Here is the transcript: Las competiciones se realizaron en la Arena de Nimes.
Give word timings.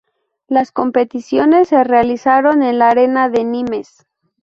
Las 0.47 0.71
competiciones 0.71 1.67
se 1.67 1.83
realizaron 1.83 2.63
en 2.63 2.79
la 2.79 2.89
Arena 2.89 3.29
de 3.29 3.43
Nimes. 3.45 4.03